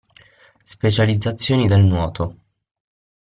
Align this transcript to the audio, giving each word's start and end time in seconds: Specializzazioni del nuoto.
Specializzazioni 0.63 1.67
del 1.67 1.83
nuoto. 1.83 2.37